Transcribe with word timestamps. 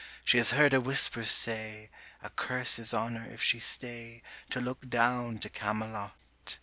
She 0.25 0.39
has 0.39 0.49
heard 0.49 0.73
a 0.73 0.81
whisper 0.81 1.23
say, 1.23 1.91
A 2.23 2.31
curse 2.31 2.79
is 2.79 2.91
on 2.91 3.15
her 3.17 3.29
if 3.31 3.43
she 3.43 3.59
stay 3.59 4.23
40 4.47 4.53
To 4.53 4.59
look 4.59 4.89
down 4.89 5.37
to 5.37 5.47
Camelot. 5.47 6.57